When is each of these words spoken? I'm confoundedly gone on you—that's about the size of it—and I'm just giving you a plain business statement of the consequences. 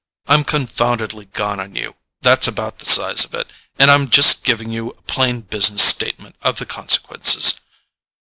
I'm 0.27 0.43
confoundedly 0.43 1.25
gone 1.25 1.59
on 1.59 1.75
you—that's 1.75 2.47
about 2.47 2.79
the 2.79 2.87
size 2.87 3.23
of 3.23 3.35
it—and 3.35 3.91
I'm 3.91 4.09
just 4.09 4.43
giving 4.43 4.71
you 4.71 4.89
a 4.89 5.01
plain 5.03 5.41
business 5.41 5.83
statement 5.83 6.37
of 6.41 6.57
the 6.57 6.65
consequences. 6.65 7.61